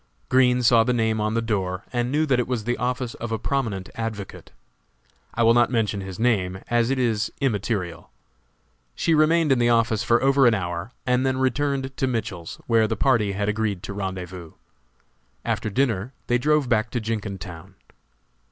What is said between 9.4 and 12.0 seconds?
in the office for over an hour, and then returned